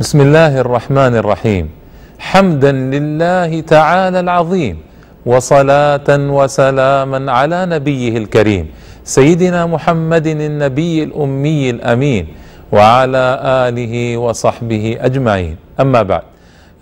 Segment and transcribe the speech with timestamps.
[0.00, 1.68] بسم الله الرحمن الرحيم
[2.18, 4.76] حمدا لله تعالى العظيم
[5.26, 8.66] وصلاة وسلاما على نبيه الكريم
[9.04, 12.26] سيدنا محمد النبي الأمي الأمين
[12.72, 16.22] وعلى آله وصحبه أجمعين أما بعد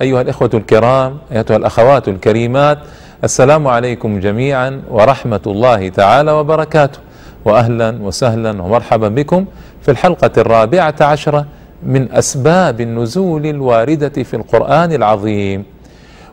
[0.02, 2.78] أيها الإخوة الكرام أيتها الأخوات الكريمات
[3.24, 6.98] السلام عليكم جميعا ورحمة الله تعالى وبركاته
[7.44, 9.44] وأهلا وسهلا ومرحبا بكم
[9.82, 11.46] في الحلقة الرابعة عشرة
[11.82, 15.64] من أسباب النزول الواردة في القرآن العظيم.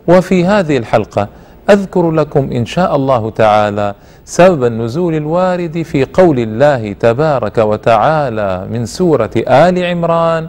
[0.08, 1.27] وفي هذه الحلقة
[1.70, 3.94] أذكر لكم إن شاء الله تعالى
[4.26, 10.48] سبب النزول الوارد في قول الله تبارك وتعالى من سورة آل عمران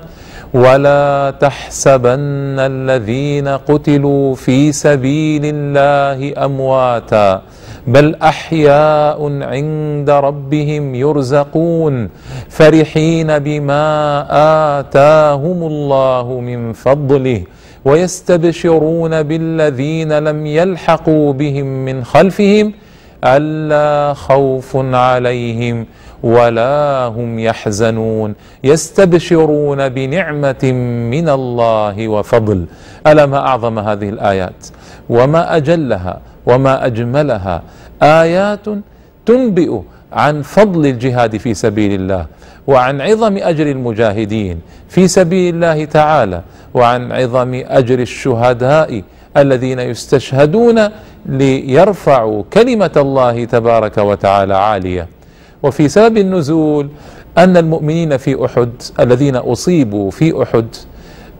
[0.54, 7.42] ولا تحسبن الذين قتلوا في سبيل الله أمواتا
[7.88, 12.08] بل أحياء عند ربهم يرزقون
[12.48, 13.86] فرحين بما
[14.80, 17.42] آتاهم الله من فضله
[17.84, 22.72] ويستبشرون بالذين لم يلحقوا بهم من خلفهم
[23.24, 25.86] ألا خوف عليهم
[26.22, 30.72] ولا هم يحزنون يستبشرون بنعمة
[31.12, 32.66] من الله وفضل.
[33.06, 34.66] الا ما أعظم هذه الآيات؟
[35.10, 37.62] وما أجلها وما أجملها
[38.02, 38.66] آيات
[39.26, 39.78] تنبئ
[40.12, 42.26] عن فضل الجهاد في سبيل الله
[42.66, 46.42] وعن عظم أجر المجاهدين في سبيل الله تعالى
[46.74, 49.02] وعن عظم أجر الشهداء
[49.36, 50.88] الذين يستشهدون
[51.26, 55.08] ليرفعوا كلمة الله تبارك وتعالى عالية.
[55.62, 56.88] وفي سبب النزول
[57.38, 60.66] أن المؤمنين في أحد الذين أصيبوا في أحد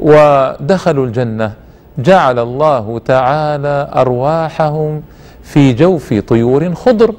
[0.01, 1.53] ودخلوا الجنة
[1.99, 5.03] جعل الله تعالى أرواحهم
[5.43, 7.15] في جوف طيور خضر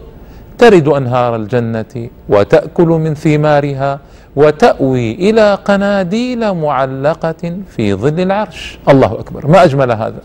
[0.58, 4.00] ترد أنهار الجنة وتأكل من ثمارها
[4.36, 8.80] وتأوي إلى قناديل معلقة في ظل العرش.
[8.90, 10.22] الله أكبر ما أجمل هذا.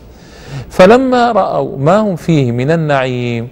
[0.69, 3.47] فلما رأوا ما هم فيه من النعيم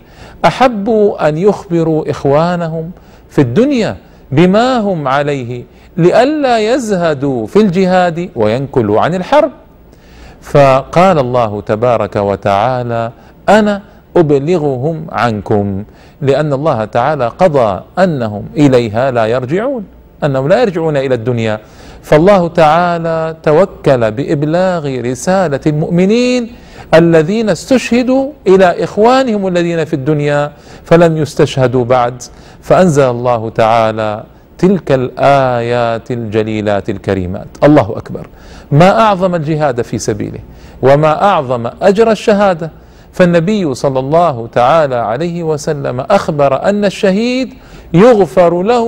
[0.46, 2.92] أحبوا أن يخبروا إخوانهم
[3.30, 3.98] في الدنيا
[4.32, 5.64] بما هم عليه
[5.98, 9.52] لئلا يزهدوا في الجهاد وينكلوا عن الحرب.
[10.44, 13.12] فقال الله تبارك وتعالى
[13.50, 13.82] أنا
[14.16, 15.84] أبلغهم عنكم
[16.22, 19.84] لأن الله تعالى قضى أنهم إليها لا يرجعون
[20.24, 21.60] أنهم لا يرجعون إلى الدنيا.
[22.02, 26.52] فالله تعالى توكل بإبلاغ رسالة المؤمنين
[26.94, 30.52] الذين استشهدوا إلى إخوانهم الذين في الدنيا
[30.84, 32.24] فلم يستشهدوا بعد.
[32.62, 34.24] فأنزل الله تعالى
[34.58, 37.48] تلك الآيات الجليلات الكريمات.
[37.64, 38.28] الله أكبر.
[38.72, 40.40] ما أعظم الجهاد في سبيله
[40.82, 42.72] وما أعظم أجر الشهادة.
[43.14, 47.54] فالنبي صلى الله تعالى عليه وسلم أخبر أن الشهيد
[47.94, 48.88] يغفر له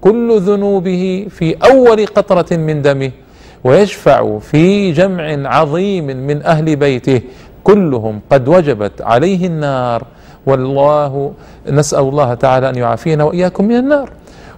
[0.00, 3.10] كل ذنوبه في أول قطرة من دمه
[3.64, 7.20] ويشفع في جمع عظيم من أهل بيته.
[7.64, 10.04] كلهم قد وجبت عليه النار.
[10.46, 11.32] والله
[11.68, 14.10] نسأل الله تعالى أن يعافينا وإياكم من النار.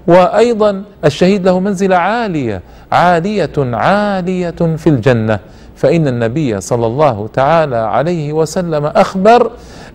[0.07, 2.63] وأيضا الشهيد له منزلة عالية
[2.93, 5.39] عالية عالية في الجنة.
[5.77, 9.51] فإن النبي صلى الله تعالى عليه وسلم أخبر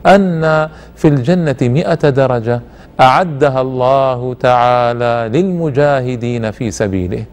[0.06, 2.62] أن في الجنة مئة درجة
[3.00, 7.24] أعدها الله تعالى للمجاهدين في سبيله.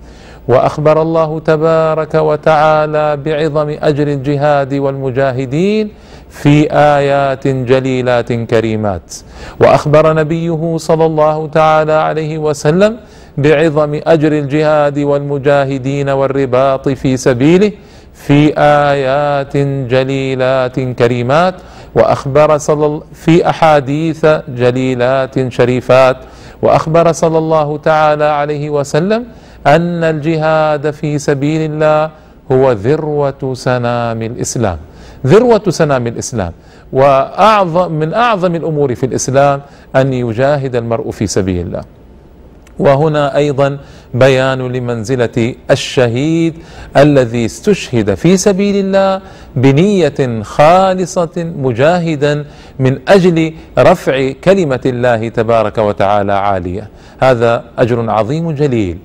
[0.49, 5.91] وأخبر الله تبارك وتعالى بعظم أجر الجهاد والمجاهدين
[6.31, 9.15] في آيات جليلات كريمات.
[9.61, 12.97] وأخبر نبيه صلى الله تعالى عليه وسلم
[13.39, 17.73] بعظم أجر الجهاد والمجاهدين والرباط في سبيله
[18.15, 19.57] في آيات
[19.91, 21.55] جليلات كريمات.
[21.95, 26.17] وأخبر صلى في أحاديث جليلات شريفات.
[26.63, 29.25] وأخبر صلى الله تعالى عليه وسلم
[29.67, 32.11] أن الجهاد في سبيل الله
[32.53, 34.79] هو ذروة سنام الإسلام.
[35.27, 36.53] ذروة سنام الإسلام.
[36.93, 39.61] واعظم من أعظم الأمور في الإسلام
[39.97, 41.98] أن يجاهد المرء في سبيل الله.
[42.79, 43.79] وهنا أيضا
[44.15, 46.55] بيان لمنزلة الشهيد
[46.97, 49.21] الذي استشهد في سبيل الله
[49.57, 52.45] بنية خالصة مجاهدا
[52.79, 56.89] من أجل رفع كلمة الله تبارك وتعالى عالية.
[57.21, 58.99] هذا أجر عظيم جليل.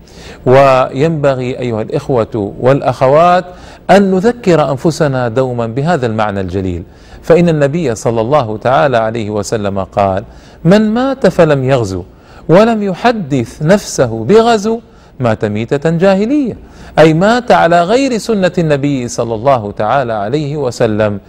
[0.45, 3.45] وينبغي أيها الإخوة والأخوات
[3.89, 6.83] أن نذكر أنفسنا دوما بهذا المعنى الجليل.
[7.21, 10.23] فإن النبي صلى الله تعالى عليه وسلم قال
[10.65, 12.03] من مات فلم يغزو
[12.49, 14.79] ولم يحدث نفسه بغزو
[15.19, 16.57] مات ميتة جاهلية.
[16.99, 21.19] أي مات على غير سنة النبي صلى الله تعالى عليه وسلم.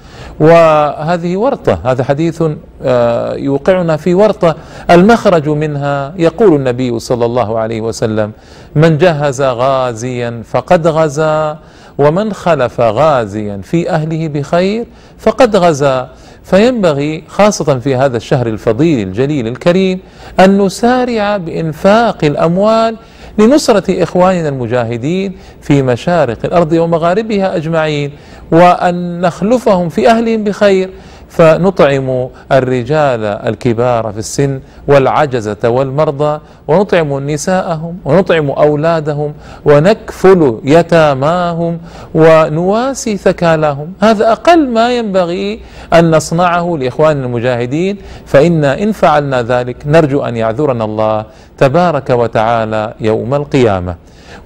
[0.40, 2.42] وهذه ورطة هذا حديث
[2.82, 4.56] آه، يوقعنا في ورطة.
[4.90, 8.32] المخرج منها يقول النبي صلى الله عليه وسلم
[8.74, 11.58] من جهز غازيا فقد غزا
[11.98, 14.86] ومن خلف غازيا في أهله بخير
[15.18, 16.08] فقد غزا.
[16.44, 20.00] فينبغي خاصة في هذا الشهر الفضيل الجليل الكريم
[20.40, 22.96] أن نسارع بإنفاق الأموال
[23.38, 28.10] لنصرة إخواننا المجاهدين في مشارق الأرض ومغاربها أجمعين
[28.52, 30.90] وأن نخلفهم في أهلهم بخير.
[31.28, 39.34] فنطعم الرجال الكبار في السن والعجزة والمرضى ونطعم نساءهم ونطعم أولادهم
[39.64, 41.78] ونكفل يتاماهم
[42.14, 45.60] ونواسي ثكالاهم هذا أقل ما ينبغي
[45.92, 51.24] أن نصنعه لإخواننا المجاهدين فإنا إن فعلنا ذلك نرجو أن يعذرنا الله
[51.58, 53.94] تبارك وتعالى يوم القيامة.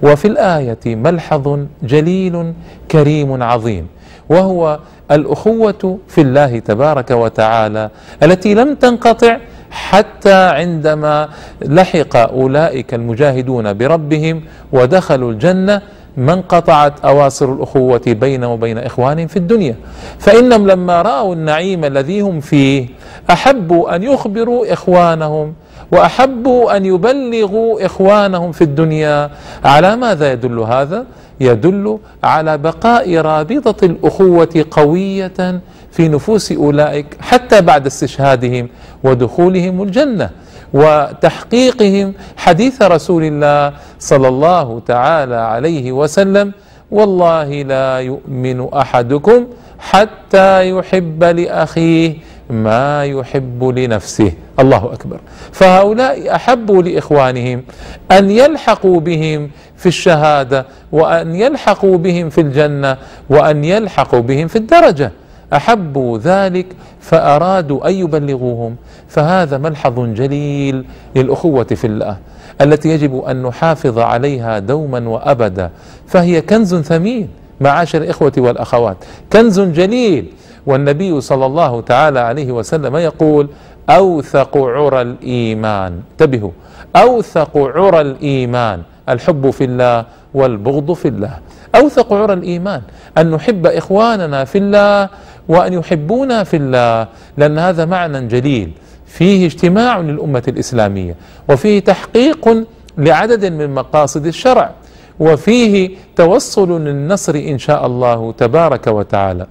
[0.03, 2.53] وفي الآية ملحظ جليل
[2.91, 3.87] كريم عظيم.
[4.29, 4.79] وهو
[5.11, 7.89] الأخوة في الله تبارك وتعالى
[8.23, 9.37] التي لم تنقطع
[9.71, 11.29] حتى عندما
[11.61, 14.41] لحق أولئك المجاهدون بربهم
[14.71, 15.81] ودخلوا الجنة
[16.17, 19.75] ما انقطعت أواصر الأخوة بينهم وبين اخوانهم في الدنيا.
[20.19, 22.87] فإنهم لما رأوا النعيم الذي هم فيه
[23.29, 25.53] أحبوا أن يخبروا إخوانهم
[25.91, 29.29] واحبوا أن يبلغوا إخوانهم في الدنيا.
[29.63, 31.05] على ماذا يدل هذا؟
[31.39, 38.69] يدل على بقاء رابطة الأخوة قوية في نفوس أولئك حتى بعد استشهادهم
[39.03, 40.29] ودخولهم الجنة
[40.73, 46.51] وتحقيقهم حديث رسول الله صلى الله تعالى عليه وسلم
[46.91, 49.45] والله لا يؤمن أحدكم
[49.79, 52.13] حتى يحب لأخيه
[52.49, 54.31] ما يحب لنفسه.
[54.59, 55.19] الله أكبر.
[55.51, 57.63] فهؤلاء احبوا لإخوانهم
[58.11, 62.97] أن يلحقوا بهم في الشهادة وأن يلحقوا بهم في الجنة
[63.29, 65.11] وأن يلحقوا بهم في الدرجة.
[65.53, 66.65] احبوا ذلك
[66.99, 68.75] فارادوا أن يبلغوهم.
[69.07, 70.85] فهذا ملحظ جليل
[71.15, 72.17] للأخوة في الله
[72.61, 75.69] التي يجب أن نحافظ عليها دوما وابدا.
[76.07, 77.29] فهي كنز ثمين
[77.61, 78.97] معاشر الإخوة والأخوات.
[79.33, 80.25] كنز جليل.
[80.65, 83.47] والنبي صلى الله تعالى عليه وسلم يقول
[83.89, 86.01] أوثق عرى الإيمان.
[86.11, 86.51] انتبهوا.
[86.95, 88.81] أوثق عرى الإيمان.
[89.09, 91.37] الحب في الله والبغض في الله.
[91.75, 92.81] أوثق عرى الإيمان.
[93.17, 95.09] أن نحب إخواننا في الله
[95.49, 97.07] وأن يحبونا في الله
[97.37, 98.71] لأن هذا معنى جليل.
[99.07, 101.15] فيه اجتماع للأمة الإسلامية
[101.49, 102.65] وفيه تحقيق
[102.97, 104.71] لعدد من مقاصد الشرع
[105.19, 109.47] وفيه توصل للنصر إن شاء الله تبارك وتعالى.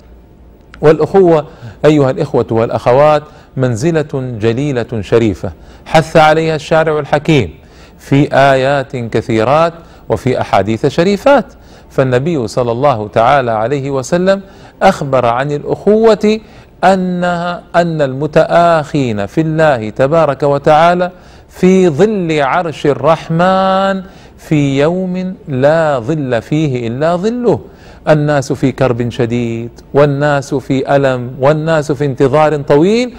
[0.81, 1.47] والأخوة
[1.85, 3.23] أيها الإخوة والأخوات
[3.57, 5.53] منزلة جليلة شريفة
[5.87, 7.55] حث عليها الشارع الحكيم
[7.99, 9.73] في آيات كثيرات
[10.09, 11.47] وفي أحاديث شريفات.
[11.91, 14.41] فالنبي صلى الله تعالى عليه وسلم
[14.83, 16.41] أخبر عن الأخوة
[16.85, 21.11] انها أن المتآخين في الله تبارك وتعالى
[21.49, 24.03] في ظل عرش الرحمن
[24.39, 27.61] في يوم لا ظل فيه إلا ظله.
[28.09, 33.15] الناس في كرب شديد والناس في ألم والناس في انتظار طويل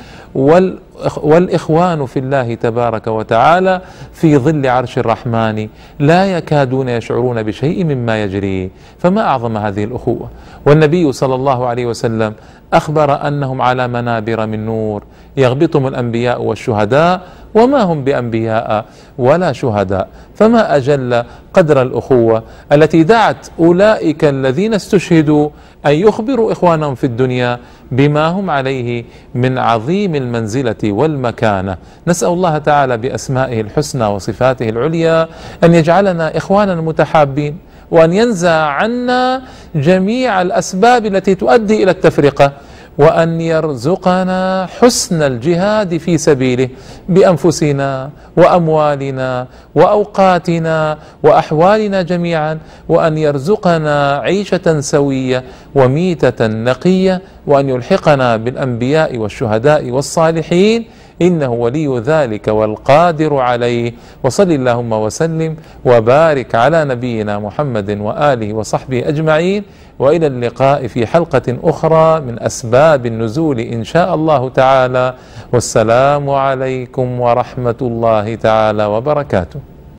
[1.18, 3.82] والإخوان في الله تبارك وتعالى
[4.14, 5.68] في ظل عرش الرحمن
[6.00, 8.72] لا يكادون يشعرون بشيء مما يجري.
[9.00, 10.30] فما أعظم هذه الأخوة؟
[10.66, 12.34] والنبي صلى الله عليه وسلم
[12.74, 15.04] أخبر أنهم على منابر من نور
[15.38, 17.22] يغبطهم الأنبياء والشهداء
[17.56, 18.86] وما هم بأنبياء
[19.18, 20.08] ولا شهداء.
[20.36, 21.24] فما أجل
[21.54, 25.50] قدر الأخوة التي دعت أولئك الذين استشهدوا
[25.86, 27.60] أن يخبروا إخوانهم في الدنيا
[27.92, 29.04] بما هم عليه
[29.36, 31.78] من عظيم المنزلة والمكانة.
[32.08, 35.28] نسأل الله تعالى بأسمائه الحسنى وصفاته العليا
[35.64, 37.58] أن يجعلنا إخوانا متحابين
[37.92, 39.42] وأن ينزع عنا
[39.76, 42.52] جميع الأسباب التي تؤدي إلى التفرقة.
[43.00, 46.70] وأن يرزقنا حسن الجهاد في سبيله
[47.10, 55.44] بأنفسنا وأموالنا وأوقاتنا وأحوالنا جميعا وأن يرزقنا عيشة سوية
[55.76, 60.86] وميتة نقية وأن يلحقنا بالأنبياء والشهداء والصالحين
[61.22, 63.94] إنه ولي ذلك والقادر عليه.
[64.24, 69.64] وصل اللهم وسلم وبارك على نبينا محمد وآله وصحبه أجمعين.
[70.00, 75.14] وإلى اللقاء في حلقة أخرى من أسباب النزول إن شاء الله تعالى.
[75.54, 79.60] والسلام عليكم ورحمة الله تعالى وبركاته.